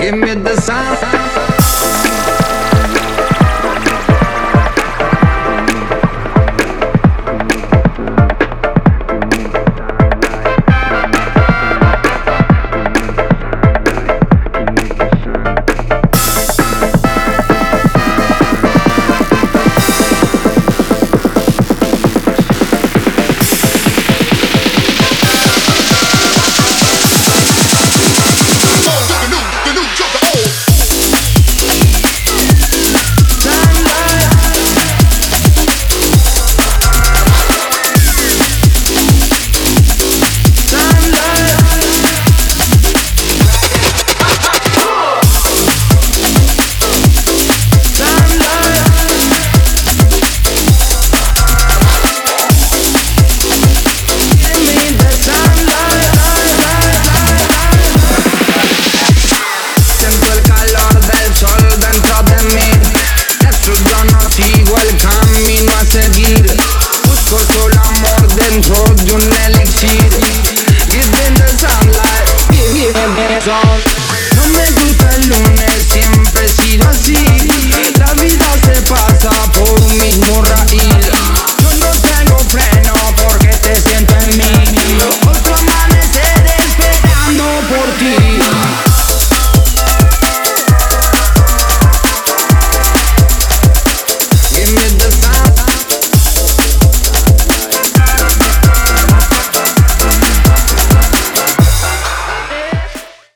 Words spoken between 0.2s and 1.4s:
the sound.